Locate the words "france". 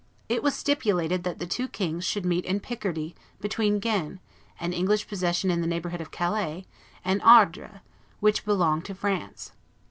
8.95-9.51